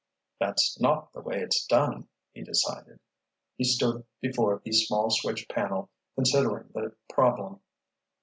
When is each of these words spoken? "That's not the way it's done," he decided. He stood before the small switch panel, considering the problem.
"That's 0.39 0.79
not 0.79 1.13
the 1.13 1.21
way 1.21 1.41
it's 1.43 1.63
done," 1.63 2.07
he 2.33 2.41
decided. 2.43 2.99
He 3.55 3.63
stood 3.65 4.03
before 4.19 4.59
the 4.65 4.71
small 4.71 5.11
switch 5.11 5.47
panel, 5.47 5.91
considering 6.15 6.69
the 6.73 6.95
problem. 7.07 7.59